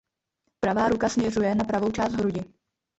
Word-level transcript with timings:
Pravá 0.63 0.87
ruka 0.89 1.09
směřuje 1.09 1.55
na 1.55 1.63
pravou 1.63 1.91
část 1.91 2.13
hrudi. 2.13 2.45